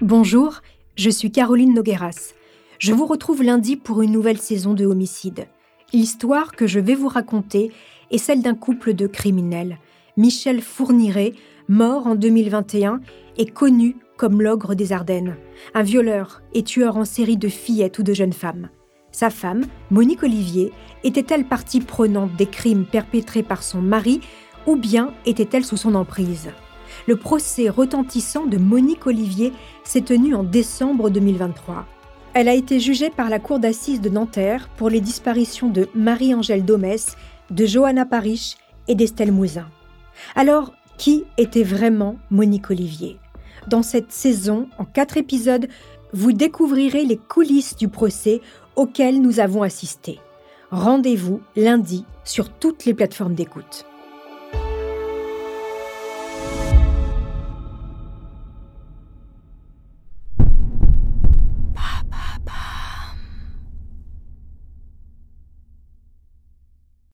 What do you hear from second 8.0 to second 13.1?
est celle d'un couple de criminels. Michel Fourniret, mort en 2021,